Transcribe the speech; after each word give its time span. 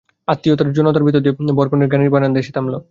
আত্মীয়বন্ধুর 0.27 0.75
জনতার 0.77 1.03
ভিতর 1.03 1.21
দিয়ে 1.23 1.35
বরকনের 1.57 1.87
গাড়ি 1.87 2.03
গাড়িবারান্দায় 2.03 2.43
এসে 2.43 2.53
থামল। 2.55 2.73